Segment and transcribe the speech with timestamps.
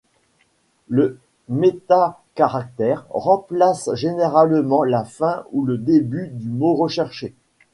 [0.87, 7.35] Le métacaractère remplace généralement la fin ou le début du mot recherché.